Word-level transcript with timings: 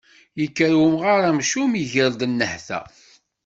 Yekker 0.39 0.73
umɣar 0.85 1.21
amcum, 1.29 1.71
iger-d 1.81 2.21
nnehta. 2.31 2.79